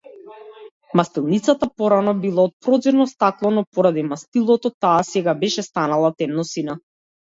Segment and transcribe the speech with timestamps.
[0.99, 6.79] Мастилницата порано била од проѕирно стакло, но поради мастилото таа сега беше станала темносина.